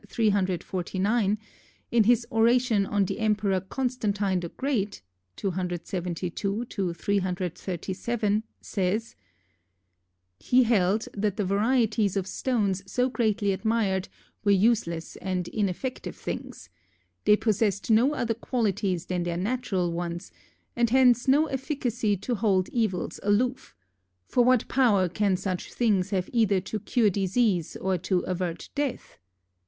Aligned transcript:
349), 0.07 1.37
in 1.91 2.03
his 2.05 2.25
oration 2.31 2.87
on 2.87 3.05
the 3.05 3.19
Emperor 3.19 3.59
Constantine 3.59 4.39
the 4.39 4.49
Great 4.49 5.03
(272 5.35 6.63
337), 6.65 8.43
says: 8.61 9.15
He 10.39 10.63
held 10.63 11.07
that 11.13 11.37
the 11.37 11.45
varieties 11.45 12.17
of 12.17 12.25
stones 12.25 12.81
so 12.91 13.09
greatly 13.09 13.51
admired 13.51 14.09
were 14.43 14.51
useless 14.51 15.17
and 15.17 15.47
ineffective 15.49 16.15
things. 16.15 16.67
They 17.25 17.35
possessed 17.37 17.91
no 17.91 18.15
other 18.15 18.33
qualities 18.33 19.05
than 19.05 19.21
their 19.21 19.37
natural 19.37 19.91
ones, 19.91 20.31
and 20.75 20.89
hence 20.89 21.27
no 21.27 21.45
efficacy 21.45 22.17
to 22.17 22.33
hold 22.33 22.69
evils 22.69 23.19
aloof; 23.21 23.75
for 24.25 24.43
what 24.43 24.67
power 24.67 25.07
can 25.07 25.37
such 25.37 25.71
things 25.71 26.09
have 26.09 26.27
either 26.33 26.59
to 26.59 26.79
cure 26.79 27.11
disease 27.11 27.75
or 27.75 27.99
to 27.99 28.21
avert 28.21 28.69
death? 28.73 29.19